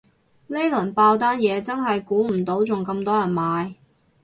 [0.47, 3.75] 呢輪爆單嘢真係估唔到仲咁多人買